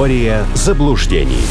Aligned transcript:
Теория 0.00 0.46
заблуждений. 0.54 1.42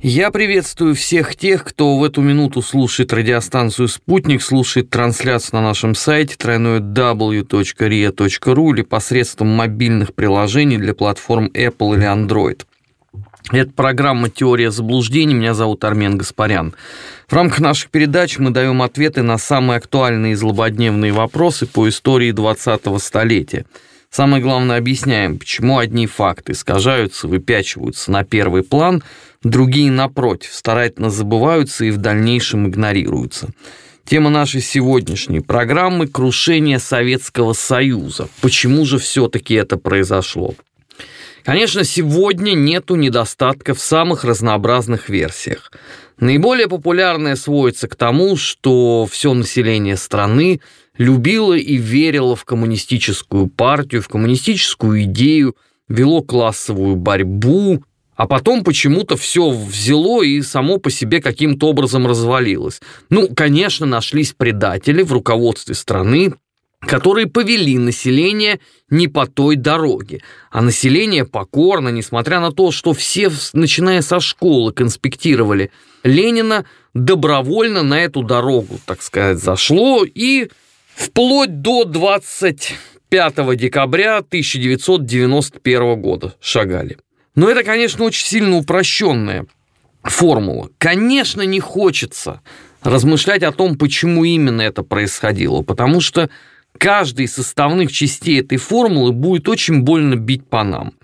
Я 0.00 0.32
приветствую 0.32 0.96
всех 0.96 1.36
тех, 1.36 1.62
кто 1.62 1.96
в 1.98 2.02
эту 2.02 2.20
минуту 2.20 2.62
слушает 2.62 3.12
радиостанцию 3.12 3.86
«Спутник», 3.86 4.42
слушает 4.42 4.90
трансляцию 4.90 5.60
на 5.60 5.62
нашем 5.62 5.94
сайте 5.94 6.34
www.ria.ru 6.34 7.44
или 8.74 8.82
посредством 8.82 9.54
мобильных 9.54 10.14
приложений 10.14 10.78
для 10.78 10.94
платформ 10.94 11.46
Apple 11.54 11.94
или 11.94 12.12
Android. 12.12 12.62
Это 13.52 13.70
программа 13.70 14.30
«Теория 14.30 14.72
заблуждений». 14.72 15.34
Меня 15.34 15.54
зовут 15.54 15.84
Армен 15.84 16.18
Гаспарян. 16.18 16.74
В 17.28 17.32
рамках 17.32 17.60
наших 17.60 17.90
передач 17.90 18.36
мы 18.38 18.50
даем 18.50 18.82
ответы 18.82 19.22
на 19.22 19.38
самые 19.38 19.76
актуальные 19.76 20.32
и 20.32 20.34
злободневные 20.34 21.12
вопросы 21.12 21.66
по 21.66 21.88
истории 21.88 22.32
20-го 22.32 22.98
столетия. 22.98 23.64
Самое 24.10 24.42
главное, 24.42 24.78
объясняем, 24.78 25.38
почему 25.38 25.78
одни 25.78 26.06
факты 26.06 26.52
искажаются, 26.52 27.28
выпячиваются 27.28 28.10
на 28.10 28.24
первый 28.24 28.62
план– 28.62 29.02
другие, 29.42 29.90
напротив, 29.90 30.52
старательно 30.52 31.10
забываются 31.10 31.84
и 31.84 31.90
в 31.90 31.98
дальнейшем 31.98 32.68
игнорируются. 32.68 33.50
Тема 34.04 34.30
нашей 34.30 34.62
сегодняшней 34.62 35.40
программы– 35.40 36.06
крушение 36.08 36.78
Советского 36.78 37.52
Союза. 37.52 38.28
Почему 38.40 38.86
же 38.86 38.98
все-таки 38.98 39.54
это 39.54 39.76
произошло? 39.76 40.54
Конечно, 41.44 41.84
сегодня 41.84 42.52
нету 42.52 42.94
недостатков 42.96 43.78
в 43.78 43.82
самых 43.82 44.24
разнообразных 44.24 45.08
версиях. 45.08 45.72
Наиболее 46.18 46.68
популярная 46.68 47.36
сводится 47.36 47.86
к 47.86 47.96
тому, 47.96 48.36
что 48.36 49.06
все 49.10 49.34
население 49.34 49.96
страны 49.96 50.60
любило 50.98 51.54
и 51.54 51.76
верило 51.76 52.36
в 52.36 52.44
коммунистическую 52.44 53.46
партию, 53.46 54.02
в 54.02 54.08
коммунистическую 54.08 55.04
идею, 55.04 55.56
вело 55.88 56.22
классовую 56.22 56.96
борьбу, 56.96 57.82
а 58.14 58.26
потом 58.26 58.64
почему-то 58.64 59.16
все 59.16 59.48
взяло 59.48 60.22
и 60.22 60.42
само 60.42 60.78
по 60.78 60.90
себе 60.90 61.22
каким-то 61.22 61.68
образом 61.68 62.06
развалилось. 62.06 62.80
Ну, 63.10 63.28
конечно, 63.34 63.86
нашлись 63.86 64.32
предатели 64.32 65.02
в 65.02 65.12
руководстве 65.12 65.76
страны, 65.76 66.34
которые 66.80 67.28
повели 67.28 67.78
население 67.78 68.60
не 68.90 69.06
по 69.06 69.26
той 69.26 69.54
дороге. 69.54 70.20
А 70.50 70.62
население 70.62 71.24
покорно, 71.24 71.90
несмотря 71.90 72.40
на 72.40 72.50
то, 72.50 72.72
что 72.72 72.92
все, 72.92 73.30
начиная 73.52 74.02
со 74.02 74.18
школы, 74.18 74.72
конспектировали 74.72 75.70
Ленина, 76.02 76.64
добровольно 76.94 77.82
на 77.82 78.00
эту 78.00 78.22
дорогу, 78.22 78.80
так 78.84 79.02
сказать, 79.02 79.38
зашло 79.38 80.04
и 80.04 80.48
вплоть 80.98 81.62
до 81.62 81.84
25 81.84 83.56
декабря 83.56 84.18
1991 84.18 86.00
года 86.00 86.34
шагали. 86.40 86.98
Но 87.34 87.48
это, 87.48 87.62
конечно, 87.62 88.04
очень 88.04 88.26
сильно 88.26 88.56
упрощенная 88.56 89.46
формула. 90.02 90.70
Конечно, 90.78 91.42
не 91.42 91.60
хочется 91.60 92.40
размышлять 92.82 93.42
о 93.44 93.52
том, 93.52 93.78
почему 93.78 94.24
именно 94.24 94.62
это 94.62 94.82
происходило, 94.82 95.62
потому 95.62 96.00
что 96.00 96.30
каждый 96.76 97.26
из 97.26 97.34
составных 97.34 97.92
частей 97.92 98.40
этой 98.40 98.58
формулы 98.58 99.12
будет 99.12 99.48
очень 99.48 99.82
больно 99.82 100.16
бить 100.16 100.48
по 100.48 100.64
нам. 100.64 100.94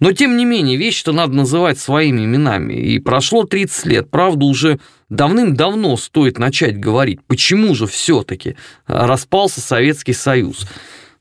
Но, 0.00 0.12
тем 0.12 0.36
не 0.36 0.44
менее, 0.44 0.76
вещи-то 0.76 1.12
надо 1.12 1.34
называть 1.34 1.78
своими 1.78 2.24
именами. 2.24 2.74
И 2.74 2.98
прошло 2.98 3.44
30 3.44 3.86
лет, 3.86 4.10
правда, 4.10 4.44
уже 4.44 4.80
давным-давно 5.08 5.96
стоит 5.96 6.38
начать 6.38 6.78
говорить, 6.78 7.20
почему 7.26 7.74
же 7.74 7.86
все-таки 7.86 8.56
распался 8.86 9.60
Советский 9.60 10.12
Союз, 10.12 10.66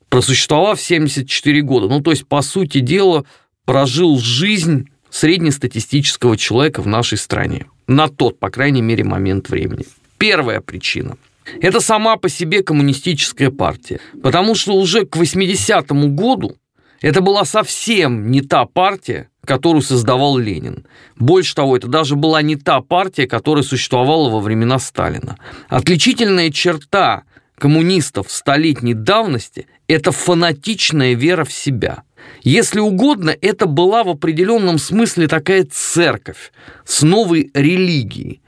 просуществовав 0.09 0.81
74 0.81 1.61
года. 1.61 1.87
Ну, 1.87 2.01
то 2.01 2.11
есть, 2.11 2.25
по 2.27 2.41
сути 2.41 2.79
дела, 2.79 3.25
прожил 3.65 4.17
жизнь 4.19 4.89
среднестатистического 5.09 6.35
человека 6.35 6.81
в 6.81 6.87
нашей 6.87 7.19
стране. 7.19 7.67
На 7.87 8.07
тот, 8.07 8.39
по 8.39 8.49
крайней 8.49 8.81
мере, 8.81 9.03
момент 9.03 9.49
времени. 9.49 9.85
Первая 10.17 10.61
причина– 10.61 11.17
это 11.61 11.79
сама 11.79 12.15
по 12.17 12.29
себе 12.29 12.63
коммунистическая 12.63 13.51
партия. 13.51 13.99
Потому 14.23 14.55
что 14.55 14.73
уже 14.73 15.05
к 15.05 15.17
80-му 15.17 16.07
году 16.09 16.55
это 17.03 17.21
была 17.21 17.45
совсем 17.45 18.31
не 18.31 18.41
та 18.41 18.65
партия, 18.65 19.29
которую 19.45 19.83
создавал 19.83 20.37
Ленин. 20.37 20.87
Больше 21.17 21.53
того, 21.53 21.77
это 21.77 21.87
даже 21.87 22.15
была 22.15 22.41
не 22.41 22.55
та 22.55 22.81
партия, 22.81 23.27
которая 23.27 23.63
существовала 23.63 24.29
во 24.29 24.39
времена 24.39 24.79
Сталина. 24.79 25.37
Отличительная 25.69 26.49
черта 26.49 27.23
коммунистов 27.59 28.31
столетней 28.31 28.95
давности– 28.95 29.67
это 29.87 30.11
фанатичная 30.11 31.13
вера 31.13 31.45
в 31.45 31.53
себя– 31.53 32.03
если 32.43 32.79
угодно, 32.79 33.35
это 33.41 33.65
была 33.65 34.03
в 34.03 34.09
определенном 34.09 34.77
смысле 34.77 35.27
такая 35.27 35.65
церковь 35.69 36.51
с 36.85 37.01
новой 37.01 37.51
религией. 37.53 38.41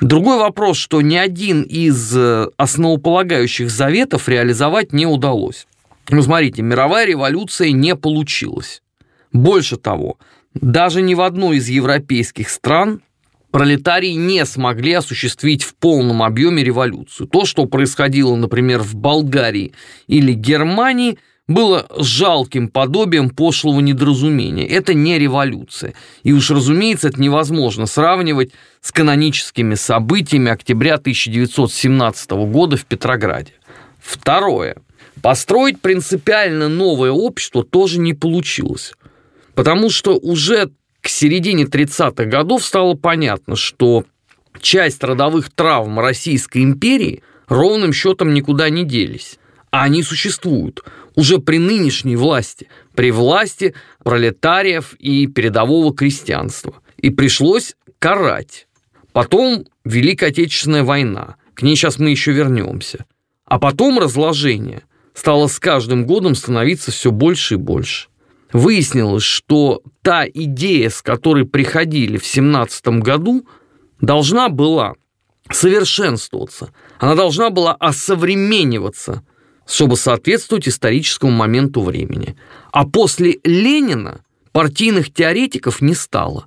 Другой 0.00 0.38
вопрос, 0.38 0.78
что 0.78 1.02
ни 1.02 1.16
один 1.16 1.62
из 1.62 2.16
э, 2.16 2.48
основополагающих 2.56 3.70
заветов 3.70 4.28
реализовать 4.28 4.92
не 4.92 5.04
удалось. 5.04 5.66
Ну, 6.10 6.22
смотрите, 6.22 6.62
мировая 6.62 7.06
революция 7.06 7.70
не 7.72 7.94
получилась. 7.94 8.82
Больше 9.32 9.76
того, 9.76 10.18
даже 10.54 11.02
ни 11.02 11.14
в 11.14 11.20
одной 11.20 11.58
из 11.58 11.68
европейских 11.68 12.50
стран 12.50 13.02
пролетарии 13.50 14.12
не 14.12 14.44
смогли 14.44 14.94
осуществить 14.94 15.62
в 15.62 15.74
полном 15.74 16.22
объеме 16.22 16.64
революцию. 16.64 17.26
То, 17.26 17.44
что 17.44 17.66
происходило, 17.66 18.34
например, 18.36 18.80
в 18.80 18.94
Болгарии 18.94 19.72
или 20.06 20.32
Германии– 20.32 21.18
было 21.50 21.86
жалким 21.96 22.68
подобием 22.68 23.28
пошлого 23.28 23.80
недоразумения. 23.80 24.66
Это 24.68 24.94
не 24.94 25.18
революция. 25.18 25.94
И 26.22 26.32
уж, 26.32 26.48
разумеется, 26.50 27.08
это 27.08 27.20
невозможно 27.20 27.86
сравнивать 27.86 28.52
с 28.80 28.92
каноническими 28.92 29.74
событиями 29.74 30.52
октября 30.52 30.94
1917 30.94 32.30
года 32.30 32.76
в 32.76 32.86
Петрограде. 32.86 33.52
Второе. 33.98 34.76
Построить 35.22 35.80
принципиально 35.80 36.68
новое 36.68 37.10
общество 37.10 37.64
тоже 37.64 38.00
не 38.00 38.14
получилось. 38.14 38.94
Потому 39.54 39.90
что 39.90 40.16
уже 40.16 40.70
к 41.00 41.08
середине 41.08 41.64
30-х 41.64 42.24
годов 42.24 42.64
стало 42.64 42.94
понятно, 42.94 43.56
что 43.56 44.04
часть 44.60 45.02
родовых 45.04 45.50
травм 45.50 45.98
Российской 46.00 46.62
империи 46.62 47.22
ровным 47.48 47.92
счетом 47.92 48.32
никуда 48.32 48.70
не 48.70 48.84
делись. 48.84 49.38
А 49.70 49.84
они 49.84 50.02
существуют 50.02 50.82
уже 51.14 51.38
при 51.38 51.58
нынешней 51.58 52.16
власти, 52.16 52.68
при 52.94 53.10
власти 53.10 53.74
пролетариев 54.02 54.94
и 54.98 55.26
передового 55.26 55.94
крестьянства. 55.94 56.74
И 56.96 57.10
пришлось 57.10 57.76
карать. 57.98 58.66
Потом 59.12 59.66
Великая 59.84 60.28
Отечественная 60.28 60.82
война. 60.82 61.36
К 61.54 61.62
ней 61.62 61.76
сейчас 61.76 61.98
мы 61.98 62.10
еще 62.10 62.32
вернемся. 62.32 63.04
А 63.44 63.58
потом 63.58 63.98
разложение 63.98 64.82
стало 65.14 65.46
с 65.46 65.58
каждым 65.58 66.06
годом 66.06 66.34
становиться 66.34 66.90
все 66.90 67.10
больше 67.10 67.54
и 67.54 67.58
больше. 67.58 68.08
Выяснилось, 68.52 69.22
что 69.22 69.82
та 70.02 70.26
идея, 70.26 70.90
с 70.90 71.02
которой 71.02 71.44
приходили 71.44 72.18
в 72.18 72.26
17 72.26 73.00
году, 73.00 73.46
должна 74.00 74.48
была 74.48 74.94
совершенствоваться. 75.50 76.72
Она 76.98 77.14
должна 77.14 77.50
была 77.50 77.74
осовремениваться 77.74 79.22
чтобы 79.70 79.96
соответствовать 79.96 80.68
историческому 80.68 81.30
моменту 81.30 81.82
времени. 81.82 82.36
А 82.72 82.84
после 82.84 83.38
Ленина 83.44 84.20
партийных 84.50 85.14
теоретиков 85.14 85.80
не 85.80 85.94
стало. 85.94 86.46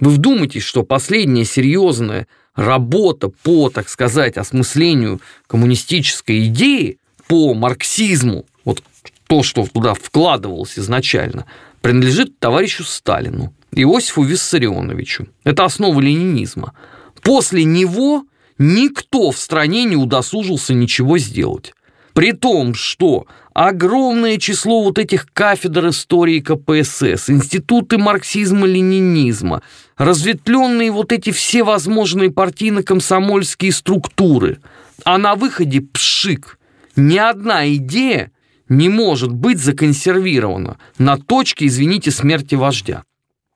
Вы 0.00 0.10
вдумайтесь, 0.10 0.64
что 0.64 0.82
последняя 0.82 1.46
серьезная 1.46 2.28
работа 2.54 3.30
по, 3.30 3.70
так 3.70 3.88
сказать, 3.88 4.36
осмыслению 4.36 5.20
коммунистической 5.46 6.46
идеи, 6.46 6.98
по 7.28 7.54
марксизму, 7.54 8.44
вот 8.64 8.82
то, 9.28 9.42
что 9.42 9.66
туда 9.66 9.94
вкладывалось 9.94 10.78
изначально, 10.78 11.44
принадлежит 11.80 12.38
товарищу 12.38 12.82
Сталину, 12.82 13.54
Иосифу 13.72 14.22
Виссарионовичу. 14.22 15.28
Это 15.44 15.64
основа 15.64 16.00
ленинизма. 16.00 16.74
После 17.22 17.64
него 17.64 18.24
никто 18.58 19.30
в 19.30 19.38
стране 19.38 19.84
не 19.84 19.96
удосужился 19.96 20.74
ничего 20.74 21.18
сделать. 21.18 21.74
При 22.14 22.32
том, 22.32 22.74
что 22.74 23.26
огромное 23.54 24.38
число 24.38 24.82
вот 24.82 24.98
этих 24.98 25.26
кафедр 25.32 25.90
истории 25.90 26.40
КПСС, 26.40 27.30
институты 27.30 27.96
марксизма-ленинизма, 27.98 29.62
разветвленные 29.96 30.90
вот 30.90 31.12
эти 31.12 31.30
все 31.30 31.62
возможные 31.62 32.30
партийно-комсомольские 32.30 33.70
структуры, 33.72 34.58
а 35.04 35.18
на 35.18 35.34
выходе 35.36 35.80
пшик. 35.80 36.57
Ни 36.98 37.16
одна 37.16 37.72
идея 37.76 38.32
не 38.68 38.88
может 38.88 39.32
быть 39.32 39.60
законсервирована 39.60 40.78
на 40.98 41.16
точке, 41.16 41.66
извините, 41.66 42.10
смерти 42.10 42.56
вождя. 42.56 43.04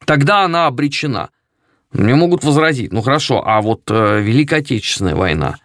Тогда 0.05 0.45
она 0.45 0.69
обречена. 0.69 1.31
Мне 1.93 2.15
могут 2.15 2.45
возразить, 2.45 2.93
ну 2.93 3.03
хорошо, 3.03 3.43
а 3.45 3.61
вот 3.61 3.83
э, 3.89 4.21
Великая 4.23 4.61
Отечественная 4.61 5.17
война, 5.17 5.57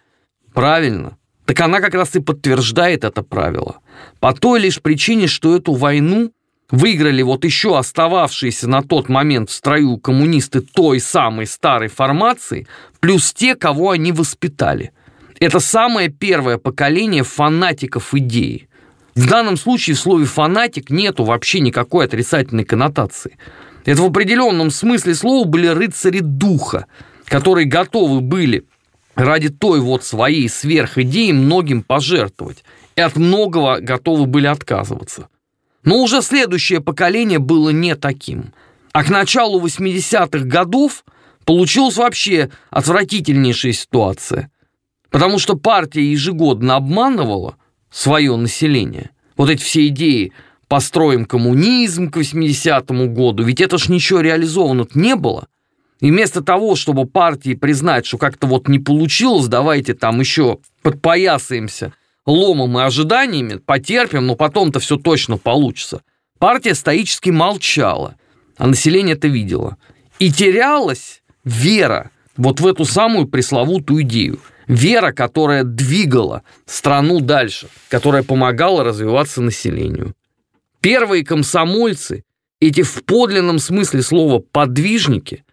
правильно, 0.52 1.18
так 1.46 1.60
она 1.60 1.80
как 1.80 1.94
раз 1.94 2.16
и 2.16 2.20
подтверждает 2.20 3.04
это 3.04 3.22
правило. 3.22 3.78
По 4.18 4.34
той 4.34 4.58
лишь 4.58 4.82
причине, 4.82 5.28
что 5.28 5.54
эту 5.56 5.74
войну 5.74 6.32
выиграли 6.72 7.22
вот 7.22 7.44
еще 7.44 7.78
остававшиеся 7.78 8.68
на 8.68 8.82
тот 8.82 9.08
момент 9.08 9.50
в 9.50 9.52
строю 9.52 9.98
коммунисты 9.98 10.62
той 10.62 10.98
самой 10.98 11.46
старой 11.46 11.88
формации, 11.88 12.66
плюс 12.98 13.32
те, 13.32 13.54
кого 13.54 13.90
они 13.90 14.10
воспитали. 14.10 14.90
Это 15.40 15.60
самое 15.60 16.08
первое 16.08 16.58
поколение 16.58 17.22
фанатиков 17.22 18.14
идеи. 18.14 18.68
В 19.14 19.28
данном 19.28 19.56
случае 19.56 19.96
в 19.96 20.00
слове 20.00 20.26
«фанатик» 20.26 20.90
нету 20.90 21.24
вообще 21.24 21.60
никакой 21.60 22.06
отрицательной 22.06 22.64
коннотации. 22.64 23.36
Это 23.84 24.02
в 24.02 24.06
определенном 24.06 24.70
смысле 24.70 25.14
слова 25.14 25.44
были 25.44 25.66
рыцари 25.66 26.20
духа, 26.20 26.86
которые 27.26 27.66
готовы 27.66 28.20
были 28.20 28.64
ради 29.14 29.48
той 29.48 29.80
вот 29.80 30.04
своей 30.04 30.48
сверхидеи 30.48 31.32
многим 31.32 31.82
пожертвовать. 31.82 32.64
И 32.94 33.00
от 33.00 33.16
многого 33.16 33.80
готовы 33.80 34.26
были 34.26 34.46
отказываться. 34.46 35.28
Но 35.84 36.02
уже 36.02 36.22
следующее 36.22 36.80
поколение 36.80 37.38
было 37.38 37.70
не 37.70 37.94
таким. 37.96 38.52
А 38.92 39.04
к 39.04 39.08
началу 39.08 39.60
80-х 39.60 40.44
годов 40.44 41.04
получилась 41.44 41.96
вообще 41.96 42.50
отвратительнейшая 42.70 43.72
ситуация. 43.72 44.50
Потому 45.10 45.38
что 45.38 45.56
партия 45.56 46.10
ежегодно 46.10 46.76
обманывала 46.76 47.56
свое 47.90 48.36
население. 48.36 49.10
Вот 49.36 49.50
эти 49.50 49.62
все 49.62 49.86
идеи 49.88 50.32
построим 50.68 51.24
коммунизм 51.24 52.10
к 52.10 52.18
80-му 52.18 53.08
году, 53.08 53.42
ведь 53.42 53.60
это 53.60 53.78
ж 53.78 53.88
ничего 53.88 54.20
реализовано 54.20 54.86
не 54.94 55.16
было. 55.16 55.48
И 56.00 56.10
вместо 56.10 56.42
того, 56.42 56.76
чтобы 56.76 57.06
партии 57.06 57.54
признать, 57.54 58.06
что 58.06 58.18
как-то 58.18 58.46
вот 58.46 58.68
не 58.68 58.78
получилось, 58.78 59.48
давайте 59.48 59.94
там 59.94 60.20
еще 60.20 60.58
подпоясаемся 60.82 61.92
ломом 62.24 62.78
и 62.78 62.82
ожиданиями, 62.82 63.56
потерпим, 63.56 64.26
но 64.26 64.36
потом-то 64.36 64.78
все 64.80 64.96
точно 64.96 65.38
получится. 65.38 66.02
Партия 66.38 66.74
стоически 66.74 67.30
молчала, 67.30 68.14
а 68.58 68.66
население 68.66 69.16
это 69.16 69.26
видело. 69.26 69.76
И 70.18 70.30
терялась 70.30 71.22
вера 71.44 72.10
вот 72.36 72.60
в 72.60 72.66
эту 72.66 72.84
самую 72.84 73.26
пресловутую 73.26 74.02
идею. 74.02 74.38
Вера, 74.68 75.12
которая 75.12 75.64
двигала 75.64 76.42
страну 76.66 77.20
дальше, 77.20 77.68
которая 77.88 78.22
помогала 78.22 78.84
развиваться 78.84 79.40
населению. 79.40 80.14
Первые 80.80 81.24
комсомольцы, 81.24 82.24
эти 82.60 82.82
в 82.82 83.02
подлинном 83.04 83.58
смысле 83.58 84.02
слова 84.02 84.40
подвижники, 84.40 85.44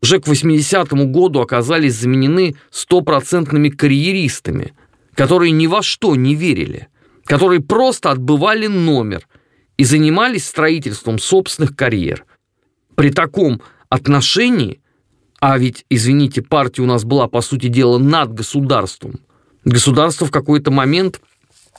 уже 0.00 0.20
к 0.20 0.28
80-му 0.28 1.08
году 1.08 1.40
оказались 1.40 1.96
заменены 1.96 2.54
стопроцентными 2.70 3.70
карьеристами, 3.70 4.72
которые 5.14 5.50
ни 5.50 5.66
во 5.66 5.82
что 5.82 6.14
не 6.14 6.36
верили, 6.36 6.88
которые 7.24 7.60
просто 7.60 8.12
отбывали 8.12 8.68
номер 8.68 9.26
и 9.76 9.84
занимались 9.84 10.46
строительством 10.46 11.18
собственных 11.18 11.74
карьер. 11.74 12.24
При 12.94 13.10
таком 13.10 13.60
отношении, 13.88 14.80
а 15.40 15.58
ведь, 15.58 15.86
извините, 15.88 16.42
партия 16.42 16.82
у 16.82 16.86
нас 16.86 17.04
была, 17.04 17.26
по 17.26 17.40
сути 17.40 17.68
дела, 17.68 17.98
над 17.98 18.32
государством, 18.34 19.20
государство 19.64 20.26
в 20.26 20.30
какой-то 20.30 20.70
момент 20.70 21.20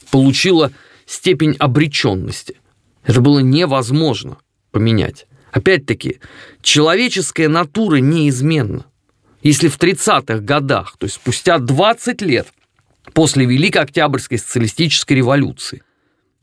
получило 0.10 0.72
степень 1.06 1.56
обреченности. 1.60 2.58
Это 3.04 3.22
было 3.22 3.40
невозможно 3.40 4.38
поменять. 4.72 5.28
Опять-таки, 5.52 6.20
человеческая 6.62 7.50
натура 7.50 7.98
неизменна. 7.98 8.86
Если 9.44 9.68
в 9.68 9.78
30-х 9.78 10.40
годах, 10.40 10.96
то 10.98 11.06
есть 11.06 11.16
спустя 11.16 11.60
20 11.60 12.22
лет 12.22 12.48
после 13.14 13.46
Великой 13.46 13.84
Октябрьской 13.84 14.38
социалистической 14.38 15.18
революции, 15.18 15.84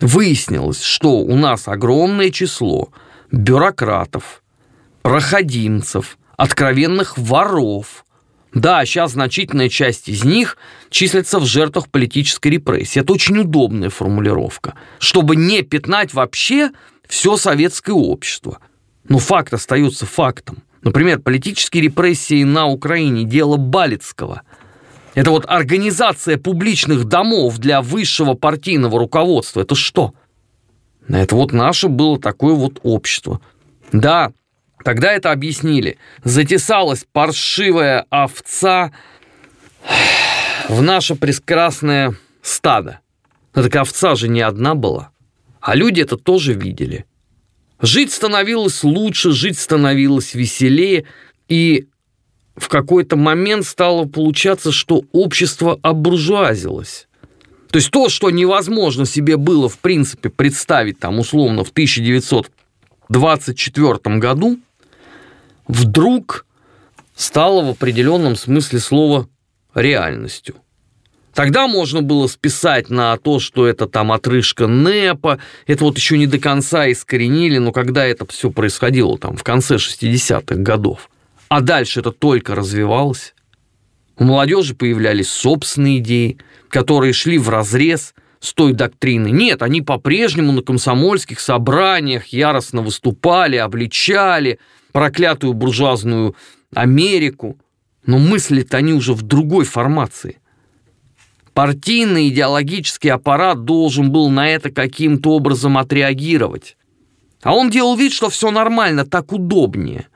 выяснилось, 0.01 0.83
что 0.83 1.19
у 1.19 1.37
нас 1.37 1.69
огромное 1.69 2.31
число 2.31 2.91
бюрократов, 3.31 4.43
проходимцев, 5.03 6.18
откровенных 6.39 7.19
воров. 7.19 8.07
Да, 8.55 8.87
сейчас 8.87 9.13
значительная 9.13 9.69
часть 9.69 10.09
из 10.09 10.25
них 10.25 10.57
числится 10.89 11.39
в 11.39 11.45
жертвах 11.45 11.91
политической 11.91 12.49
репрессии. 12.49 13.01
Это 13.01 13.13
очень 13.13 13.39
удобная 13.39 13.91
формулировка, 13.91 14.75
чтобы 14.99 15.37
не 15.37 15.61
пятнать 15.61 16.15
вообще 16.15 16.71
все 17.07 17.37
советское 17.37 17.93
общество. 17.93 18.61
Но 19.07 19.19
факт 19.19 19.53
остается 19.53 20.07
фактом. 20.07 20.63
Например, 20.83 21.19
политические 21.19 21.83
репрессии 21.83 22.45
на 22.45 22.67
Украине– 22.67 23.25
дело 23.25 23.57
Балицкого. 23.57 24.43
Это 25.15 25.31
вот 25.31 25.45
организация 25.49 26.39
публичных 26.39 27.07
домов 27.07 27.59
для 27.59 27.83
высшего 27.83 28.35
партийного 28.35 28.99
руководства. 29.01 29.63
Это 29.63 29.75
что? 29.75 30.15
Это 31.09 31.35
вот 31.35 31.53
наше 31.53 31.89
было 31.89 32.19
такое 32.19 32.55
вот 32.55 32.79
общество. 32.85 33.41
Да, 33.91 34.31
тогда 34.89 35.13
это 35.13 35.33
объяснили. 35.33 35.99
Затесалась 36.25 37.05
паршивая 37.13 38.07
овца 38.09 38.91
в 40.67 40.81
наше 40.81 41.15
прекрасное 41.15 42.17
стадо. 42.41 43.01
Но 43.55 43.65
так 43.65 43.77
овца 43.77 44.15
же 44.15 44.29
не 44.29 44.41
одна 44.41 44.75
была. 44.75 45.11
А 45.61 45.75
люди 45.75 46.01
это 46.01 46.17
тоже 46.17 46.55
видели. 46.55 47.05
Жить 47.83 48.15
становилось 48.15 48.83
лучше, 48.83 49.33
жить 49.33 49.59
становилось 49.59 50.33
веселее, 50.33 51.05
и 51.51 51.87
в 52.57 52.69
какой-то 52.69 53.17
момент 53.17 53.67
стало 53.67 54.07
получаться, 54.07 54.73
что 54.73 55.05
общество 55.13 55.79
обуржуазилось. 55.83 57.09
То 57.71 57.77
есть 57.77 57.91
то, 57.91 58.09
что 58.09 58.31
невозможно 58.31 59.05
себе 59.05 59.37
было, 59.37 59.69
в 59.69 59.81
принципе, 59.81 60.31
представить 60.31 60.99
там 60.99 61.19
условно 61.19 61.63
в 61.63 61.73
1924 61.73 64.17
году, 64.17 64.59
вдруг 65.69 66.47
стало 67.15 67.65
в 67.65 67.71
определенном 67.71 68.37
смысле 68.37 68.81
слова 68.81 69.29
реальностью– 69.75 70.57
Тогда 71.39 71.69
можно 71.69 72.03
было 72.03 72.27
списать 72.27 72.91
на 72.91 73.17
то, 73.17 73.39
что 73.39 73.69
это 73.69 73.87
там 73.87 74.11
отрыжка 74.11 74.67
НЭПа, 74.67 75.39
это 75.69 75.85
вот 75.85 75.97
еще 75.97 76.19
не 76.19 76.27
до 76.27 76.41
конца 76.41 76.91
искоренили, 76.91 77.59
но 77.59 77.71
когда 77.71 78.05
это 78.05 78.27
все 78.27 78.51
происходило 78.51 79.17
там 79.17 79.37
в 79.37 79.45
конце 79.45 79.77
60-х 79.77 80.57
годов. 80.57 81.09
А 81.49 81.61
дальше 81.61 82.01
это 82.01 82.11
только 82.11 82.57
развивалось. 82.57 83.37
У 84.17 84.25
молодежи 84.25 84.75
появлялись 84.75 85.29
собственные 85.29 85.99
идеи, 85.99 86.39
которые 86.71 87.13
шли 87.13 87.39
в 87.39 87.49
разрез 87.51 88.15
с 88.41 88.53
той 88.53 88.73
доктриной. 88.73 89.31
Нет, 89.31 89.63
они 89.63 89.81
по-прежнему 89.81 90.51
на 90.51 90.63
комсомольских 90.63 91.39
собраниях 91.39 92.27
яростно 92.27 92.83
выступали, 92.83 93.55
обличали 93.59 94.59
проклятую 94.99 95.53
буржуазную 95.53 96.35
Америку, 96.75 97.57
но 98.05 98.19
мысли-то 98.19 98.79
они 98.79 98.93
уже 98.93 99.13
в 99.13 99.23
другой 99.23 99.65
формации– 99.65 100.39
Партийный 101.59 102.29
идеологический 102.29 103.09
аппарат 103.09 103.65
должен 103.65 104.13
был 104.13 104.31
на 104.31 104.49
это 104.49 104.71
каким-то 104.71 105.31
образом 105.31 105.77
отреагировать. 105.77 106.77
А 107.43 107.53
он 107.53 107.69
делал 107.69 107.97
вид, 107.97 108.13
что 108.13 108.31
все 108.31 108.53
нормально, 108.53 109.05
так 109.05 109.33
удобнее. 109.33 110.07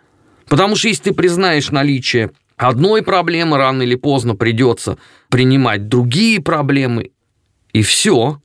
Потому 0.46 0.76
что 0.76 0.86
если 0.86 1.02
ты 1.02 1.12
признаешь 1.12 1.72
наличие 1.72 2.30
одной 2.56 3.02
проблемы, 3.02 3.56
рано 3.56 3.82
или 3.82 3.96
поздно 3.96 4.36
придется 4.36 4.98
принимать 5.30 5.88
другие 5.88 6.40
проблемы, 6.40 7.10
и 7.72 7.82
все. 7.82 8.40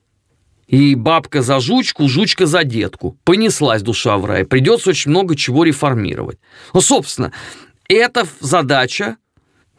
И 0.67 0.95
бабка 0.95 1.41
за 1.41 1.59
жучку, 1.59 2.09
жучка 2.09 2.45
за 2.45 2.63
детку. 2.63 3.17
Понеслась 3.23 3.81
душа 3.81 4.17
в 4.17 4.25
рай. 4.25 4.43
Придется 4.43 4.89
очень 4.89 5.11
много 5.11 5.35
чего 5.35 5.63
реформировать. 5.63 6.39
Ну, 6.73 6.81
собственно, 6.81 7.31
эта 7.87 8.27
задача 8.41 9.15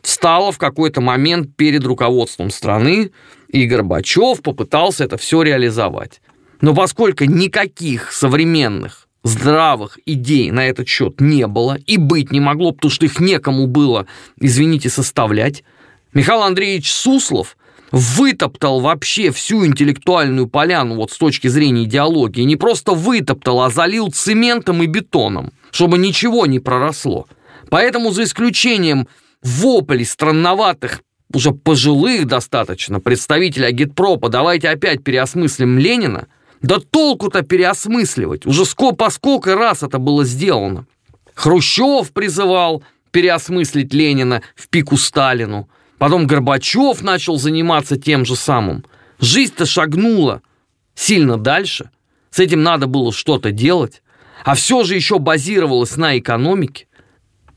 стало 0.03 0.51
в 0.51 0.59
какой-то 0.59 1.03
момент 1.03 1.57
перед 1.57 1.85
руководством 1.85 2.51
страны, 2.51 3.11
и 3.49 3.67
Горбачев 3.67 4.41
попытался 4.41 5.05
это 5.05 5.19
все 5.19 5.43
реализовать. 5.43 6.23
Но 6.63 6.75
поскольку 6.75 7.25
никаких 7.25 8.11
современных 8.11 9.09
здравых 9.25 9.99
идей 10.07 10.51
на 10.51 10.67
этот 10.67 10.89
счет 10.89 11.21
не 11.21 11.47
было 11.47 11.77
и 11.87 11.99
быть 11.99 12.33
не 12.33 12.41
могло, 12.41 12.73
потому 12.73 12.91
что 12.91 13.05
их 13.05 13.21
некому 13.21 13.67
было, 13.67 14.07
извините, 14.41 14.89
составлять, 14.89 15.65
Михаил 16.15 16.43
Андреевич 16.43 16.91
Суслов 16.91 17.58
вытоптал 17.91 18.81
вообще 18.81 19.31
всю 19.31 19.67
интеллектуальную 19.67 20.49
поляну 20.49 20.97
вот 20.97 21.11
с 21.11 21.17
точки 21.17 21.49
зрения 21.49 21.85
идеологии. 21.85 22.43
Не 22.43 22.57
просто 22.57 22.93
вытоптал, 22.93 23.63
а 23.63 23.71
залил 23.71 24.11
цементом 24.11 24.83
и 24.83 24.87
бетоном, 24.87 25.53
чтобы 25.71 25.99
ничего 25.99 26.47
не 26.47 26.61
проросло. 26.61 27.27
Поэтому 27.71 28.11
за 28.11 28.25
исключением 28.25 29.09
вопли 29.43 30.05
странноватых, 30.05 31.03
уже 31.33 31.53
пожилых 31.53 32.27
достаточно, 32.27 33.01
представителей 33.01 33.67
агитпропа, 33.67 34.29
давайте 34.29 34.69
опять 34.71 35.05
переосмыслим 35.05 35.79
Ленина, 35.79 36.27
да 36.63 36.79
толку-то 36.81 37.43
переосмысливать, 37.43 38.47
уже 38.47 38.65
ско 38.65 38.93
по 38.93 39.11
сколько 39.11 39.55
раз 39.55 39.83
это 39.83 39.99
было 39.99 40.25
сделано. 40.25 40.87
Хрущев 41.35 42.13
призывал 42.13 42.83
переосмыслить 43.11 43.93
Ленина 43.95 44.43
в 44.57 44.69
пику 44.69 44.97
Сталину, 44.97 45.69
потом 45.99 46.27
Горбачев 46.27 47.03
начал 47.03 47.39
заниматься 47.39 47.97
тем 47.97 48.25
же 48.25 48.37
самым. 48.37 48.85
Жизнь-то 49.21 49.67
шагнула 49.67 50.43
сильно 50.95 51.37
дальше. 51.37 51.91
С 52.31 52.39
этим 52.39 52.63
надо 52.63 52.87
было 52.87 53.13
что-то 53.13 53.51
делать. 53.51 54.03
А 54.45 54.55
все 54.55 54.85
же 54.85 54.95
еще 54.95 55.19
базировалось 55.19 55.97
на 55.97 56.19
экономике. 56.19 56.87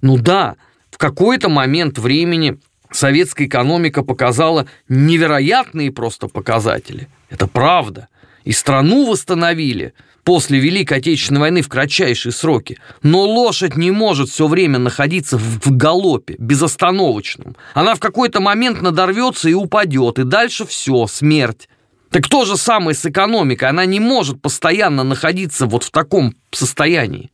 Ну 0.01 0.17
да, 0.17 0.55
в 0.89 0.97
какой-то 0.97 1.49
момент 1.49 1.99
времени 1.99 2.57
советская 2.91 3.47
экономика 3.47 4.03
показала 4.03 4.67
невероятные 4.89 5.91
просто 5.91 6.27
показатели. 6.27 7.07
Это 7.29 7.47
правда. 7.47 8.07
И 8.43 8.51
страну 8.51 9.09
восстановили 9.09 9.93
после 10.23 10.59
Великой 10.59 10.99
Отечественной 10.99 11.41
войны 11.41 11.61
в 11.61 11.69
кратчайшие 11.69 12.31
сроки. 12.31 12.77
Но 13.01 13.23
лошадь 13.23 13.75
не 13.75 13.91
может 13.91 14.29
все 14.29 14.47
время 14.47 14.79
находиться 14.79 15.37
в 15.37 15.75
галопе, 15.75 16.35
безостановочном. 16.37 17.55
Она 17.73 17.95
в 17.95 17.99
какой-то 17.99 18.39
момент 18.39 18.81
надорвется 18.81 19.49
и 19.49 19.53
упадет, 19.53 20.19
и 20.19 20.23
дальше 20.23 20.65
все, 20.65 21.07
смерть. 21.07 21.67
Так 22.09 22.27
то 22.27 22.45
же 22.45 22.57
самое 22.57 22.95
с 22.95 23.05
экономикой. 23.05 23.69
Она 23.69 23.85
не 23.85 23.99
может 23.99 24.41
постоянно 24.41 25.03
находиться 25.03 25.65
вот 25.65 25.83
в 25.83 25.91
таком 25.91 26.35
состоянии. 26.51 27.31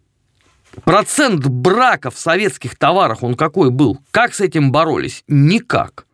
Процент 0.83 1.45
брака 1.47 2.11
в 2.11 2.19
советских 2.19 2.77
товарах, 2.77 3.23
он 3.23 3.35
какой 3.35 3.71
был? 3.71 3.99
Как 4.11 4.35
с 4.35 4.41
этим 4.41 4.71
боролись? 4.71 5.23
Никак. 5.27 6.06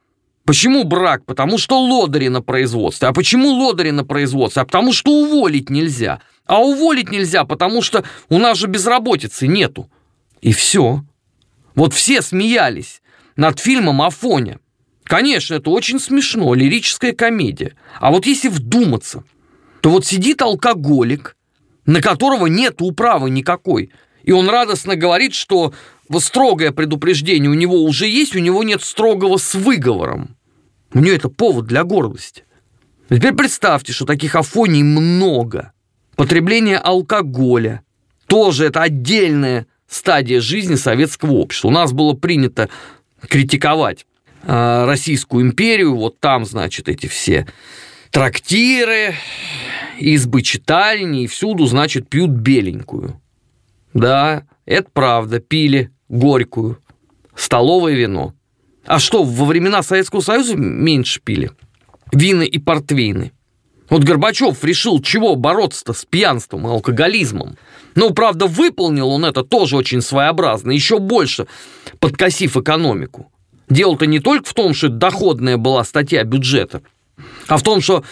Почему 0.45 0.83
брак? 0.83 1.25
Потому 1.25 1.57
что 1.57 1.79
лодыри 1.79 2.27
на 2.27 2.41
производстве. 2.41 3.07
А 3.07 3.13
почему 3.13 3.49
лодыри 3.49 3.91
на 3.91 4.03
производстве? 4.03 4.61
А 4.61 4.65
потому 4.65 4.91
что 4.91 5.11
уволить 5.11 5.69
нельзя. 5.69 6.21
А 6.45 6.61
уволить 6.61 7.11
нельзя, 7.11 7.45
потому 7.45 7.81
что 7.81 8.03
у 8.29 8.37
нас 8.37 8.57
же 8.57 8.67
безработицы 8.67 9.47
нету. 9.47 9.89
И 10.41 10.51
все. 10.51 11.03
Вот 11.75 11.93
все 11.93 12.21
смеялись 12.21 13.01
над 13.35 13.59
фильмом 13.59 14.01
«Афоня». 14.01 14.59
Конечно, 15.05 15.55
это 15.55 15.69
очень 15.69 15.99
смешно, 15.99 16.53
лирическая 16.53 17.13
комедия. 17.13 17.75
А 17.99 18.11
вот 18.11 18.25
если 18.25 18.47
вдуматься, 18.47 19.23
то 19.81 19.89
вот 19.89 20.05
сидит 20.05 20.41
алкоголик, 20.41 21.35
на 21.85 22.01
которого 22.01 22.47
нет 22.47 22.75
управы 22.79 23.29
никакой, 23.29 23.91
и 24.23 24.31
он 24.31 24.49
радостно 24.49 24.95
говорит, 24.95 25.33
что 25.33 25.73
строгое 26.19 26.71
предупреждение 26.71 27.49
у 27.49 27.55
него 27.55 27.83
уже 27.83 28.07
есть, 28.07 28.35
у 28.35 28.39
него 28.39 28.63
нет 28.63 28.83
строгого 28.83 29.37
с 29.37 29.55
выговором. 29.55 30.35
У 30.93 30.99
нее 30.99 31.15
это 31.15 31.29
повод 31.29 31.65
для 31.65 31.83
гордости. 31.83 32.43
Теперь 33.09 33.33
представьте, 33.33 33.93
что 33.93 34.05
таких 34.05 34.35
афоний 34.35 34.83
много. 34.83 35.71
Потребление 36.15 36.77
алкоголя 36.77 37.81
тоже 38.27 38.65
это 38.65 38.81
отдельная 38.81 39.67
стадия 39.87 40.41
жизни 40.41 40.75
советского 40.75 41.33
общества. 41.33 41.67
У 41.67 41.71
нас 41.71 41.93
было 41.93 42.13
принято 42.13 42.69
критиковать 43.21 44.05
э, 44.43 44.85
Российскую 44.85 45.45
империю, 45.45 45.95
вот 45.95 46.19
там, 46.19 46.45
значит, 46.45 46.89
эти 46.89 47.07
все 47.07 47.47
трактиры, 48.11 49.15
избы 49.99 50.43
читальни, 50.43 51.23
и 51.23 51.27
всюду, 51.27 51.65
значит, 51.65 52.07
пьют 52.07 52.29
беленькую. 52.29 53.19
Да, 53.93 54.43
это 54.65 54.89
правда, 54.91 55.39
пили 55.39 55.91
горькую, 56.09 56.79
столовое 57.35 57.93
вино. 57.93 58.33
А 58.85 58.99
что, 58.99 59.23
во 59.23 59.45
времена 59.45 59.81
Советского 59.83 60.21
Союза 60.21 60.55
меньше 60.55 61.21
пили? 61.21 61.51
Вины 62.11 62.45
и 62.45 62.59
портвейны. 62.59 63.31
Вот 63.89 64.03
Горбачев 64.03 64.63
решил, 64.63 65.01
чего 65.01 65.35
бороться-то 65.35 65.93
с 65.93 66.05
пьянством 66.05 66.67
и 66.67 66.69
алкоголизмом. 66.69 67.57
Ну, 67.95 68.11
правда, 68.11 68.47
выполнил 68.47 69.09
он 69.09 69.25
это 69.25 69.43
тоже 69.43 69.77
очень 69.77 70.01
своеобразно, 70.01 70.71
еще 70.71 70.99
больше 70.99 71.47
подкосив 71.99 72.57
экономику. 72.57 73.31
Дело-то 73.69 74.05
не 74.05 74.19
только 74.19 74.49
в 74.49 74.53
том, 74.53 74.73
что 74.73 74.89
доходная 74.89 75.57
была 75.57 75.83
статья 75.83 76.23
бюджета, 76.23 76.81
а 77.47 77.57
в 77.57 77.63
том, 77.63 77.81
что 77.81 78.03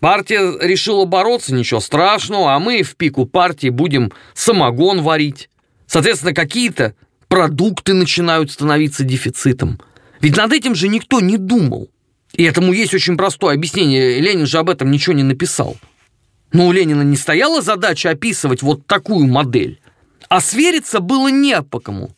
партия 0.00 0.58
решила 0.60 1.04
бороться, 1.04 1.54
ничего 1.54 1.80
страшного, 1.80 2.54
а 2.54 2.58
мы 2.58 2.82
в 2.82 2.96
пику 2.96 3.26
партии 3.26 3.68
будем 3.68 4.12
самогон 4.34 5.02
варить. 5.02 5.48
Соответственно, 5.92 6.32
какие-то 6.32 6.94
продукты 7.28 7.92
начинают 7.92 8.50
становиться 8.50 9.04
дефицитом. 9.04 9.78
Ведь 10.22 10.38
над 10.38 10.50
этим 10.54 10.74
же 10.74 10.88
никто 10.88 11.20
не 11.20 11.36
думал. 11.36 11.90
И 12.32 12.44
этому 12.44 12.72
есть 12.72 12.94
очень 12.94 13.18
простое 13.18 13.56
объяснение. 13.56 14.18
Ленин 14.18 14.46
же 14.46 14.56
об 14.56 14.70
этом 14.70 14.90
ничего 14.90 15.14
не 15.14 15.22
написал. 15.22 15.76
Но 16.50 16.66
у 16.66 16.72
Ленина 16.72 17.02
не 17.02 17.16
стояла 17.16 17.60
задача 17.60 18.08
описывать 18.08 18.62
вот 18.62 18.86
такую 18.86 19.26
модель. 19.26 19.82
А 20.30 20.40
свериться 20.40 21.00
было 21.00 21.28
не 21.28 21.60
по 21.60 21.78
кому. 21.78 22.12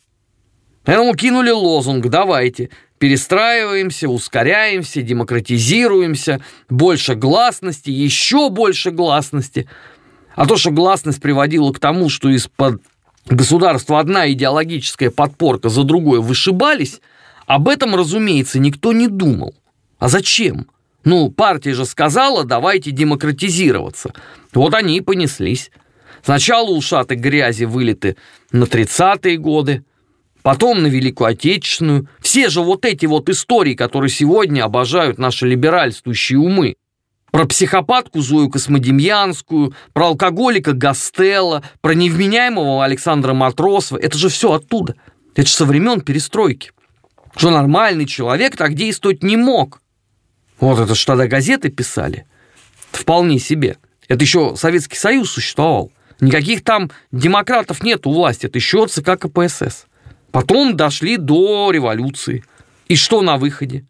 Поэтому 0.85 1.13
кинули 1.13 1.51
лозунг 1.51 2.07
«давайте». 2.07 2.69
Перестраиваемся, 2.97 4.07
ускоряемся, 4.07 5.01
демократизируемся, 5.01 6.39
больше 6.69 7.15
гласности, 7.15 7.89
еще 7.89 8.49
больше 8.49 8.91
гласности. 8.91 9.67
А 10.33 10.45
то, 10.45 10.55
что 10.55 10.71
гласность 10.71 11.21
приводила 11.21 11.73
к 11.73 11.79
тому, 11.79 12.07
что 12.07 12.29
из-под 12.29 12.81
государства 13.27 13.99
одна 13.99 14.31
идеологическая 14.31 15.09
подпорка 15.09 15.69
за 15.69 15.83
другой 15.83 16.19
вышибались, 16.19 17.01
об 17.45 17.67
этом, 17.69 17.95
разумеется, 17.95 18.59
никто 18.59 18.93
не 18.93 19.07
думал. 19.07 19.53
А 19.99 20.07
зачем? 20.09 20.67
Ну, 21.03 21.29
партия 21.29 21.73
же 21.73 21.85
сказала, 21.85 22.43
давайте 22.43 22.91
демократизироваться. 22.91 24.13
Вот 24.53 24.73
они 24.73 24.97
и 24.97 25.01
понеслись. 25.01 25.71
Сначала 26.23 26.71
ушаты 26.71 27.13
грязи 27.13 27.65
вылиты 27.65 28.17
на 28.51 28.63
30-е 28.63 29.37
годы, 29.37 29.83
потом 30.41 30.81
на 30.81 30.87
Великую 30.87 31.29
Отечественную. 31.29 32.07
Все 32.19 32.49
же 32.49 32.61
вот 32.61 32.83
эти 32.85 33.05
вот 33.05 33.29
истории, 33.29 33.75
которые 33.75 34.09
сегодня 34.09 34.63
обожают 34.63 35.19
наши 35.19 35.45
либеральствующие 35.45 36.39
умы. 36.39 36.75
Про 37.35 37.45
психопатку 37.47 38.21
Зою 38.21 38.49
Космодемьянскую, 38.49 39.73
про 39.91 40.05
алкоголика 40.07 40.71
Гастелла, 40.71 41.63
про 41.81 41.93
невменяемого 41.93 42.81
Александра 42.81 43.33
Матросова. 43.33 43.97
Это 43.97 44.17
же 44.17 44.29
все 44.29 44.53
оттуда. 44.53 44.95
Это 45.35 45.45
же 45.45 45.53
со 45.53 45.65
времен 45.65 45.99
перестройки. 45.99 46.71
Что 47.35 47.51
нормальный 47.51 48.05
человек 48.05 48.55
так 48.55 48.73
действовать 48.73 49.21
не 49.21 49.35
мог. 49.35 49.81
Вот 50.61 50.79
это 50.79 50.95
что 50.95 51.11
тогда 51.11 51.27
газеты 51.27 51.67
писали. 51.67 52.25
Вполне 52.93 53.37
себе. 53.37 53.75
Это 54.07 54.23
еще 54.23 54.55
Советский 54.55 54.95
Союз 54.95 55.29
существовал. 55.29 55.91
Никаких 56.21 56.63
там 56.63 56.89
демократов 57.11 57.83
нет 57.83 58.07
у 58.07 58.13
власти. 58.13 58.45
Это 58.45 58.59
еще 58.59 58.87
ЦК 58.87 59.19
КПСС. 59.19 59.87
Потом 60.31 60.77
дошли 60.77 61.17
до 61.17 61.69
революции. 61.71 62.45
И 62.87 62.95
что 62.95 63.21
на 63.21 63.35
выходе? 63.35 63.83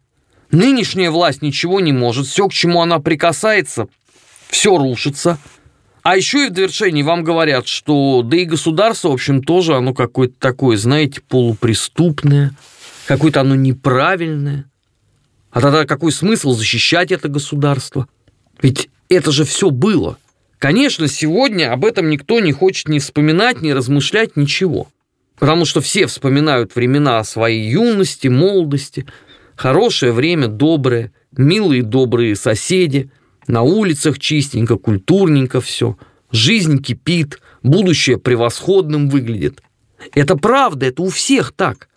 Нынешняя 0.50 1.10
власть 1.10 1.42
ничего 1.42 1.80
не 1.80 1.92
может. 1.92 2.26
Все, 2.26 2.48
к 2.48 2.52
чему 2.52 2.82
она 2.82 2.98
прикасается, 2.98 3.88
все 4.48 4.76
рушится. 4.76 5.38
А 6.02 6.16
еще 6.16 6.46
и 6.46 6.50
в 6.50 6.52
довершении 6.52 7.02
вам 7.02 7.24
говорят, 7.24 7.66
что 7.66 8.22
да 8.22 8.36
и 8.36 8.44
государство, 8.44 9.08
в 9.08 9.14
общем, 9.14 9.42
тоже 9.42 9.74
оно 9.74 9.92
какое-то 9.92 10.34
такое, 10.38 10.76
знаете, 10.76 11.20
полупреступное, 11.20 12.52
какое-то 13.06 13.40
оно 13.40 13.56
неправильное. 13.56 14.70
А 15.50 15.60
тогда 15.60 15.84
какой 15.84 16.12
смысл 16.12 16.52
защищать 16.52 17.10
это 17.10 17.28
государство? 17.28 18.06
Ведь 18.62 18.88
это 19.08 19.32
же 19.32 19.44
все 19.44 19.70
было. 19.70 20.16
Конечно, 20.58 21.08
сегодня 21.08 21.72
об 21.72 21.84
этом 21.84 22.08
никто 22.08 22.40
не 22.40 22.52
хочет 22.52 22.88
ни 22.88 22.98
вспоминать, 22.98 23.60
ни 23.60 23.70
размышлять, 23.70 24.36
ничего. 24.36 24.88
Потому 25.38 25.64
что 25.64 25.80
все 25.80 26.06
вспоминают 26.06 26.74
времена 26.76 27.22
своей 27.24 27.68
юности, 27.68 28.28
молодости, 28.28 29.06
хорошее 29.56 30.12
время, 30.12 30.48
доброе, 30.48 31.12
милые 31.36 31.82
добрые 31.82 32.36
соседи, 32.36 33.10
на 33.46 33.62
улицах 33.62 34.18
чистенько, 34.18 34.76
культурненько 34.76 35.60
все, 35.60 35.96
жизнь 36.30 36.82
кипит, 36.82 37.40
будущее 37.62 38.18
превосходным 38.18 39.08
выглядит. 39.08 39.62
Это 40.14 40.36
правда, 40.36 40.86
это 40.86 41.02
у 41.02 41.08
всех 41.08 41.52
так– 41.52 41.88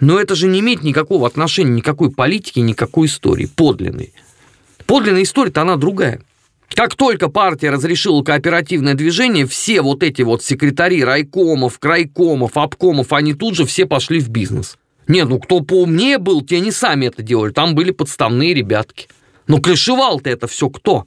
но 0.00 0.20
это 0.20 0.34
же 0.34 0.46
не 0.46 0.60
имеет 0.60 0.82
никакого 0.82 1.26
отношения, 1.26 1.70
никакой 1.70 2.10
политики, 2.10 2.58
никакой 2.58 3.06
истории, 3.06 3.46
подлинной. 3.46 4.12
Подлинная 4.84 5.22
история-то 5.22 5.62
она 5.62 5.76
другая. 5.76 6.20
Как 6.74 6.94
только 6.94 7.28
партия 7.28 7.70
разрешила 7.70 8.22
кооперативное 8.22 8.94
движение, 8.94 9.46
все 9.46 9.80
вот 9.80 10.02
эти 10.02 10.22
вот 10.22 10.42
секретари 10.42 11.02
райкомов, 11.02 11.78
крайкомов, 11.78 12.56
обкомов, 12.56 13.12
они 13.12 13.34
тут 13.34 13.54
же 13.54 13.64
все 13.64 13.86
пошли 13.86 14.20
в 14.20 14.28
бизнес. 14.28 14.76
Нет, 15.08 15.28
ну 15.28 15.38
кто 15.38 15.60
поумнее 15.60 16.18
был, 16.18 16.42
те 16.42 16.60
не 16.60 16.72
сами 16.72 17.06
это 17.06 17.22
делали, 17.22 17.52
там 17.52 17.74
были 17.74 17.90
подставные 17.90 18.54
ребятки. 18.54 19.08
Но 19.46 19.60
крышевал-то 19.60 20.28
это 20.28 20.46
все 20.46 20.68
кто? 20.68 21.06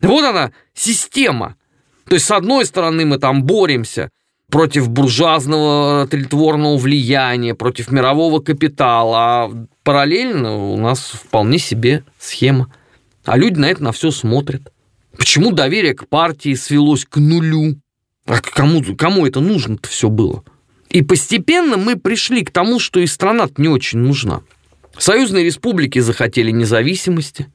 Вот 0.00 0.24
она, 0.24 0.52
система. 0.74 1.56
То 2.06 2.14
есть, 2.14 2.26
с 2.26 2.30
одной 2.30 2.64
стороны, 2.64 3.04
мы 3.04 3.18
там 3.18 3.44
боремся 3.44 4.10
против 4.50 4.88
буржуазного 4.88 6.06
тлетворного 6.08 6.76
влияния, 6.76 7.54
против 7.54 7.90
мирового 7.90 8.40
капитала, 8.40 9.18
а 9.18 9.50
параллельно 9.84 10.72
у 10.72 10.76
нас 10.76 11.00
вполне 11.00 11.58
себе 11.58 12.04
схема. 12.18 12.72
А 13.24 13.36
люди 13.36 13.58
на 13.58 13.66
это 13.66 13.82
на 13.82 13.92
все 13.92 14.10
смотрят. 14.10 14.72
Почему 15.16 15.52
доверие 15.52 15.94
к 15.94 16.08
партии 16.08 16.54
свелось 16.54 17.04
к 17.04 17.16
нулю? 17.16 17.76
А 18.26 18.40
кому, 18.40 18.82
кому 18.96 19.26
это 19.26 19.40
нужно-то 19.40 19.88
все 19.88 20.08
было? 20.08 20.42
И 20.90 21.02
постепенно 21.02 21.76
мы 21.76 21.96
пришли 21.96 22.44
к 22.44 22.50
тому, 22.50 22.80
что 22.80 23.00
и 23.00 23.06
страна 23.06 23.48
не 23.56 23.68
очень 23.68 24.00
нужна. 24.00 24.42
Союзные 24.98 25.44
республики 25.44 26.00
захотели 26.00 26.50
независимости. 26.50 27.50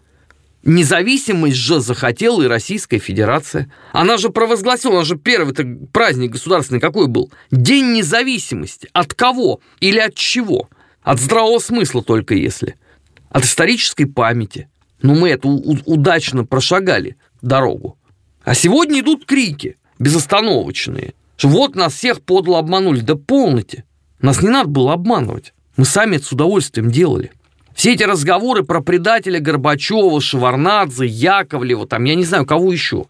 Независимость 0.63 1.57
же 1.57 1.79
захотела 1.79 2.41
и 2.41 2.47
Российская 2.47 2.97
Федерация. 2.97 3.71
Она 3.91 4.17
же 4.17 4.29
провозгласила, 4.29 4.95
она 4.95 5.03
же 5.03 5.17
первый 5.17 5.53
праздник 5.91 6.31
государственный 6.31 6.79
какой 6.79 7.07
был? 7.07 7.31
День 7.51 7.91
независимости. 7.91 8.89
От 8.93 9.13
кого 9.13 9.59
или 9.79 9.99
от 9.99 10.15
чего? 10.15 10.69
От 11.03 11.19
здравого 11.19 11.59
смысла 11.59 12.01
только 12.01 12.33
если. 12.33 12.75
От 13.29 13.43
исторической 13.43 14.05
памяти. 14.05 14.69
Ну, 15.01 15.13
мы 15.13 15.29
это 15.29 15.47
удачно 15.47 16.45
прошагали 16.45 17.17
дорогу. 17.41 17.97
А 18.43 18.55
сегодня 18.55 19.01
идут 19.01 19.25
крики 19.25 19.77
безостановочные. 19.99 21.13
Что 21.37 21.49
вот 21.49 21.75
нас 21.75 21.93
всех 21.93 22.21
подло 22.21 22.59
обманули. 22.59 23.01
Да 23.01 23.15
полноте. 23.15 23.83
Нас 24.19 24.41
не 24.41 24.49
надо 24.49 24.69
было 24.69 24.93
обманывать. 24.93 25.53
Мы 25.77 25.85
сами 25.85 26.17
это 26.17 26.25
с 26.25 26.31
удовольствием 26.31 26.89
делали. 26.89 27.31
Все 27.75 27.93
эти 27.93 28.03
разговоры 28.03 28.63
про 28.63 28.81
предателя 28.81 29.39
Горбачева, 29.39 30.21
Шеварнадзе, 30.21 31.05
Яковлева, 31.05 31.85
там, 31.85 32.05
я 32.05 32.15
не 32.15 32.23
знаю, 32.23 32.45
кого 32.45 32.71
еще. 32.71 33.05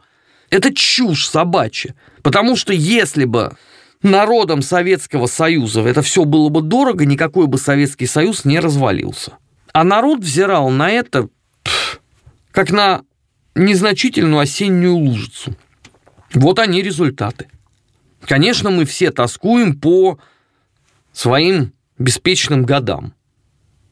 Это 0.49 0.73
чушь 0.73 1.27
собачья. 1.27 1.93
Потому 2.23 2.55
что 2.55 2.73
если 2.73 3.25
бы 3.25 3.55
народам 4.01 4.63
Советского 4.63 5.27
Союза 5.27 5.81
это 5.81 6.01
все 6.01 6.25
было 6.25 6.49
бы 6.49 6.61
дорого, 6.61 7.05
никакой 7.05 7.45
бы 7.45 7.59
Советский 7.59 8.07
Союз 8.07 8.43
не 8.45 8.59
развалился. 8.59 9.33
А 9.71 9.83
народ 9.83 10.21
взирал 10.21 10.69
на 10.71 10.89
это 10.89 11.29
как 12.51 12.71
на 12.71 13.01
незначительную 13.53 14.39
осеннюю 14.39 14.95
лужицу. 14.95 15.55
Вот 16.33 16.57
они 16.59 16.81
результаты. 16.81 17.47
Конечно, 18.25 18.71
мы 18.71 18.85
все 18.85 19.11
тоскуем 19.11 19.79
по 19.79 20.17
своим 21.13 21.73
беспечным 21.99 22.65
годам. 22.65 23.13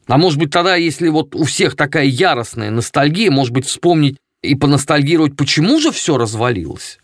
А 0.06 0.18
может 0.18 0.38
быть 0.38 0.50
тогда, 0.50 0.76
если 0.76 1.08
вот 1.08 1.34
у 1.34 1.44
всех 1.44 1.76
такая 1.76 2.04
яростная 2.04 2.70
ностальгия, 2.70 3.30
может 3.30 3.52
быть 3.52 3.66
вспомнить 3.66 4.18
и 4.42 4.54
поностальгировать, 4.54 5.36
почему 5.36 5.80
же 5.80 5.90
все 5.92 6.18
развалилось? 6.18 6.98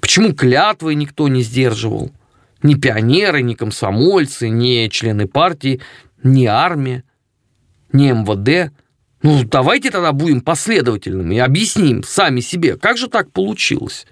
Почему 0.00 0.34
клятвы 0.34 0.94
никто 0.94 1.28
не 1.28 1.42
сдерживал? 1.42 2.10
Ни 2.62 2.74
пионеры, 2.74 3.42
ни 3.42 3.54
комсомольцы, 3.54 4.48
ни 4.48 4.88
члены 4.88 5.26
партии, 5.26 5.80
ни 6.22 6.46
армия, 6.46 7.04
ни 7.92 8.10
МВД. 8.10 8.72
Ну, 9.22 9.44
давайте 9.44 9.90
тогда 9.90 10.12
будем 10.12 10.40
последовательными 10.40 11.36
и 11.36 11.38
объясним 11.38 12.02
сами 12.02 12.40
себе, 12.40 12.76
как 12.76 12.98
же 12.98 13.08
так 13.08 13.30
получилось. 13.30 14.06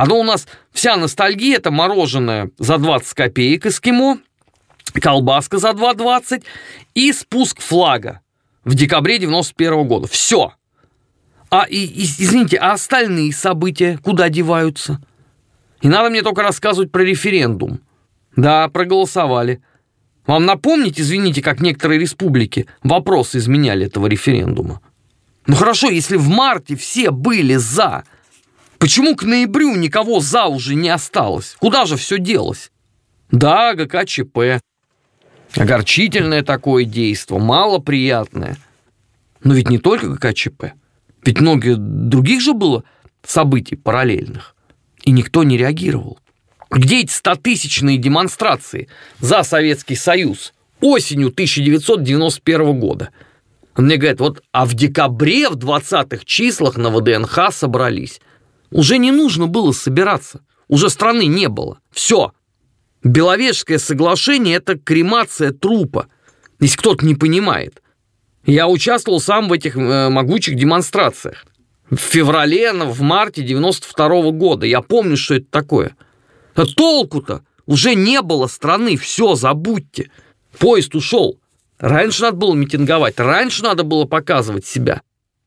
Оно 0.00 0.18
у 0.18 0.22
нас 0.22 0.48
вся 0.72 0.96
ностальгия– 0.96 1.56
это 1.58 1.70
мороженое 1.70 2.50
за 2.56 2.78
20 2.78 3.12
копеек 3.12 3.66
эскимо– 3.66 4.18
колбаска 5.02 5.58
за 5.58 5.72
2,20 5.72 6.42
и 6.94 7.12
спуск 7.12 7.60
флага 7.60 8.22
в 8.64 8.74
декабре 8.74 9.18
91 9.18 9.86
года. 9.86 10.08
Все. 10.08 10.54
А, 11.50 11.66
и, 11.68 11.84
и, 11.84 12.04
извините, 12.04 12.56
а 12.56 12.72
остальные 12.72 13.34
события 13.34 13.98
куда 14.02 14.30
деваются? 14.30 15.02
И 15.82 15.88
надо 15.88 16.08
мне 16.08 16.22
только 16.22 16.42
рассказывать 16.42 16.90
про 16.90 17.02
референдум. 17.02 17.80
Да, 18.36 18.68
проголосовали. 18.68 19.62
Вам 20.26 20.46
напомнить, 20.46 20.98
извините, 20.98 21.42
как 21.42 21.60
некоторые 21.60 22.00
республики 22.00 22.66
вопросы 22.82 23.36
изменяли 23.36 23.84
этого 23.88 24.06
референдума? 24.06 24.80
Ну 25.46 25.56
хорошо, 25.56 25.90
если 25.90 26.16
в 26.16 26.30
марте 26.30 26.74
все 26.74 27.10
были 27.10 27.56
за, 27.56 28.04
почему 28.80 29.14
к 29.14 29.22
ноябрю 29.22 29.76
никого 29.76 30.18
за 30.18 30.46
уже 30.46 30.74
не 30.74 30.88
осталось? 30.88 31.54
Куда 31.60 31.86
же 31.86 31.96
все 31.96 32.18
делось? 32.18 32.72
Да, 33.30 33.74
ГКЧП. 33.74 34.60
Огорчительное 35.54 36.42
такое 36.42 36.84
действо, 36.84 37.38
малоприятное. 37.38 38.56
Но 39.44 39.54
ведь 39.54 39.70
не 39.70 39.78
только 39.78 40.08
ГКЧП. 40.08 40.72
Ведь 41.24 41.40
много 41.40 41.76
других 41.76 42.40
же 42.40 42.54
было 42.54 42.82
событий 43.22 43.76
параллельных. 43.76 44.56
И 45.04 45.12
никто 45.12 45.44
не 45.44 45.56
реагировал. 45.56 46.18
Где 46.70 47.00
эти 47.00 47.12
стотысячные 47.12 47.98
демонстрации 47.98 48.88
за 49.18 49.42
Советский 49.42 49.96
Союз 49.96 50.52
осенью 50.80 51.28
1991 51.28 52.78
года? 52.78 53.10
Он 53.76 53.86
мне 53.86 53.96
говорит, 53.96 54.20
вот, 54.20 54.42
а 54.52 54.66
в 54.66 54.74
декабре, 54.74 55.48
в 55.48 55.56
20-х 55.56 56.24
числах 56.24 56.76
на 56.76 56.90
ВДНХ 56.90 57.50
собрались. 57.50 58.20
Уже 58.70 58.98
не 58.98 59.10
нужно 59.10 59.46
было 59.46 59.72
собираться. 59.72 60.40
Уже 60.68 60.90
страны 60.90 61.26
не 61.26 61.48
было. 61.48 61.80
Все, 61.90 62.32
Беловежское 63.02 63.78
соглашение– 63.78 64.56
это 64.56 64.78
кремация 64.78 65.52
трупа, 65.52 66.08
если 66.58 66.76
кто-то 66.76 67.06
не 67.06 67.14
понимает. 67.14 67.82
Я 68.44 68.68
участвовал 68.68 69.20
сам 69.20 69.48
в 69.48 69.52
этих 69.52 69.76
э, 69.76 70.08
могучих 70.10 70.56
демонстрациях. 70.56 71.46
В 71.90 71.96
феврале, 71.96 72.72
в 72.72 73.00
марте 73.00 73.42
92 73.42 74.06
-го 74.06 74.32
года. 74.32 74.66
Я 74.66 74.80
помню, 74.82 75.16
что 75.16 75.36
это 75.36 75.46
такое. 75.50 75.96
А 76.54 76.66
толку-то 76.66 77.42
уже 77.66 77.94
не 77.94 78.20
было 78.20 78.48
страны, 78.48 78.96
все, 78.96 79.34
забудьте. 79.34 80.10
Поезд 80.58 80.94
ушел. 80.94 81.40
Раньше 81.78 82.22
надо 82.22 82.36
было 82.36 82.54
митинговать, 82.54 83.18
раньше 83.18 83.62
надо 83.62 83.82
было 83.82 84.04
показывать 84.04 84.66
себя. 84.66 85.00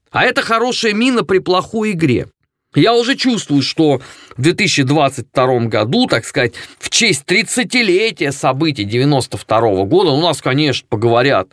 А 0.10 0.24
это 0.24 0.42
хорошая 0.42 0.94
мина 0.94 1.24
при 1.24 1.40
плохой 1.40 1.92
игре. 1.92 2.28
Я 2.76 2.94
уже 2.94 3.16
чувствую, 3.16 3.62
что 3.62 4.02
в 4.36 4.42
2022 4.42 5.60
году, 5.66 6.08
так 6.08 6.26
сказать, 6.26 6.54
в 6.80 6.90
честь 6.90 7.24
30-летия 7.28 8.32
событий 8.32 8.84
92 8.84 9.86
года 9.86 10.12
у 10.12 10.22
нас, 10.22 10.42
конечно, 10.42 10.88
поговорят 10.90 11.50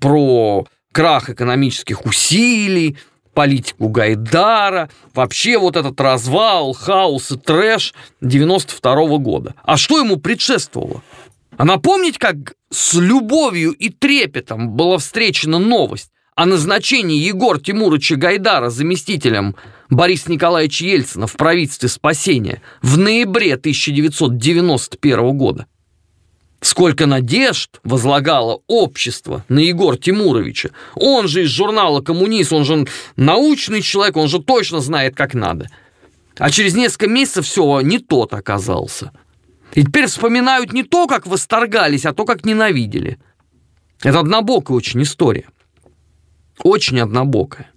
про 0.00 0.66
крах 0.92 1.30
экономических 1.30 2.04
усилий, 2.04 2.96
политику 3.34 3.88
Гайдара, 3.88 4.90
вообще 5.12 5.58
вот 5.58 5.76
этот 5.76 6.00
развал, 6.00 6.72
хаос 6.72 7.32
и 7.32 7.36
трэш 7.36 7.94
92 8.20 9.18
года. 9.18 9.54
А 9.62 9.76
что 9.76 9.98
ему 9.98 10.16
предшествовало? 10.16 11.02
А 11.56 11.64
напомнить, 11.64 12.18
как 12.18 12.54
с 12.70 12.94
любовью 12.94 13.72
и 13.72 13.90
трепетом 13.90 14.70
была 14.70 14.98
встречена 14.98 15.58
новость 15.58 16.10
о 16.34 16.46
назначении 16.46 17.16
Егора 17.16 17.60
Тимуровича 17.60 18.16
Гайдара 18.16 18.70
заместителем 18.70 19.54
Бориса 19.88 20.32
Николаевича 20.32 20.84
Ельцина 20.84 21.26
в 21.26 21.34
правительстве 21.34 21.88
спасения 21.88 22.60
в 22.82 22.98
ноябре 22.98 23.54
1991 23.54 25.36
года. 25.36 25.66
Сколько 26.60 27.06
надежд 27.06 27.78
возлагало 27.84 28.62
общество 28.66 29.44
на 29.48 29.60
Егора 29.60 29.96
Тимуровича. 29.96 30.70
Он 30.94 31.28
же 31.28 31.44
из 31.44 31.50
журнала 31.50 32.00
«Коммунист», 32.00 32.52
он 32.52 32.64
же 32.64 32.86
научный 33.16 33.82
человек, 33.82 34.16
он 34.16 34.28
же 34.28 34.42
точно 34.42 34.80
знает, 34.80 35.14
как 35.14 35.34
надо. 35.34 35.68
А 36.38 36.50
через 36.50 36.74
несколько 36.74 37.06
месяцев 37.06 37.46
все 37.46 37.80
не 37.82 37.98
тот 37.98 38.32
оказался. 38.32 39.12
И 39.74 39.84
теперь 39.84 40.06
вспоминают 40.06 40.72
не 40.72 40.84
то, 40.84 41.06
как 41.06 41.26
восторгались, 41.26 42.06
а 42.06 42.14
то, 42.14 42.24
как 42.24 42.46
ненавидели. 42.46 43.18
Это 44.02 44.20
однобокая 44.20 44.76
очень 44.76 45.02
история. 45.02 45.46
Очень 46.62 47.00
однобокая. 47.00 47.70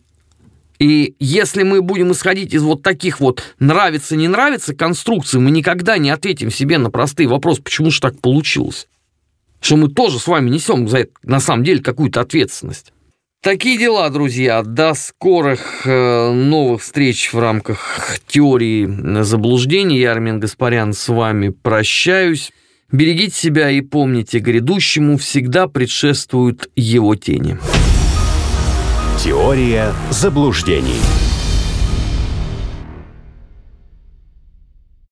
И 0.79 1.15
если 1.19 1.63
мы 1.63 1.81
будем 1.81 2.11
исходить 2.11 2.53
из 2.53 2.61
вот 2.61 2.83
таких 2.83 3.19
вот 3.19 3.55
нравится, 3.59 4.15
не 4.15 4.27
нравится 4.27 4.75
конструкций, 4.75 5.39
мы 5.39 5.49
никогда 5.49 5.97
не 5.97 6.11
ответим 6.11 6.51
себе 6.51 6.77
на 6.77 6.91
простые 6.91 7.27
вопросы, 7.27 7.63
почему 7.63 7.89
же 7.89 7.99
так 7.99 8.19
получилось. 8.19 8.87
Что 9.59 9.75
мы 9.75 9.89
тоже 9.89 10.19
с 10.19 10.27
вами 10.27 10.51
несем 10.51 10.87
за 10.87 10.99
это 10.99 11.11
на 11.23 11.39
самом 11.39 11.63
деле 11.63 11.81
какую-то 11.81 12.21
ответственность. 12.21 12.93
Такие 13.41 13.77
дела, 13.77 14.09
друзья. 14.09 14.61
До 14.61 14.93
скорых 14.93 15.85
э, 15.85 16.31
новых 16.31 16.81
встреч 16.81 17.33
в 17.33 17.39
рамках 17.39 18.19
теории 18.27 19.23
заблуждений. 19.23 19.99
Я, 19.99 20.11
Армен 20.11 20.39
Гаспарян, 20.39 20.93
с 20.93 21.07
вами 21.07 21.49
прощаюсь. 21.49 22.51
Берегите 22.91 23.35
себя 23.35 23.69
и 23.69 23.81
помните, 23.81 24.39
грядущему 24.39 25.17
всегда 25.17 25.67
предшествуют 25.67 26.69
его 26.75 27.15
тени. 27.15 27.57
Теория 29.17 29.93
заблуждений. 30.11 31.01